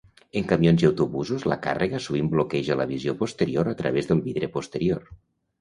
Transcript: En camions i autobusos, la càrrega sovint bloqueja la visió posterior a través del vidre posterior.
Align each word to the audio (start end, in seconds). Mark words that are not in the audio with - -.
En 0.39 0.45
camions 0.51 0.85
i 0.85 0.87
autobusos, 0.87 1.45
la 1.51 1.57
càrrega 1.67 2.01
sovint 2.07 2.31
bloqueja 2.33 2.79
la 2.81 2.87
visió 2.95 3.15
posterior 3.23 3.71
a 3.73 3.77
través 3.83 4.11
del 4.13 4.25
vidre 4.31 4.55
posterior. 4.57 5.07